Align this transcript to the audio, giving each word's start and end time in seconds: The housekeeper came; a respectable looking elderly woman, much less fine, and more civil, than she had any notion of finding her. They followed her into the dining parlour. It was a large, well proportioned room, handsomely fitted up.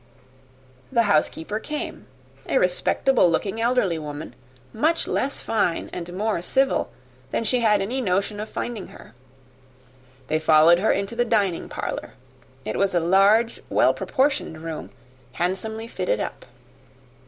The 0.91 1.03
housekeeper 1.03 1.59
came; 1.59 2.07
a 2.49 2.57
respectable 2.57 3.29
looking 3.29 3.61
elderly 3.61 3.99
woman, 3.99 4.33
much 4.73 5.05
less 5.05 5.41
fine, 5.41 5.91
and 5.93 6.11
more 6.17 6.41
civil, 6.41 6.89
than 7.29 7.43
she 7.43 7.59
had 7.59 7.81
any 7.81 8.01
notion 8.01 8.39
of 8.39 8.49
finding 8.49 8.87
her. 8.87 9.13
They 10.25 10.39
followed 10.39 10.79
her 10.79 10.91
into 10.91 11.15
the 11.15 11.23
dining 11.23 11.69
parlour. 11.69 12.15
It 12.65 12.77
was 12.77 12.95
a 12.95 12.99
large, 12.99 13.59
well 13.69 13.93
proportioned 13.93 14.63
room, 14.63 14.89
handsomely 15.33 15.87
fitted 15.87 16.19
up. 16.19 16.47